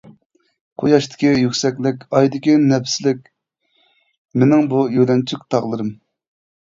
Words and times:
قۇياشتىكى 0.83 1.33
يۈكسەكلىك، 1.41 2.07
ئايدىكى 2.19 2.55
نەپىسلىك 2.71 3.21
مېنىڭ 4.45 4.67
بۇ 4.73 4.81
يۆلەنچۈك 4.99 5.45
تاغلىرىم. 5.55 5.93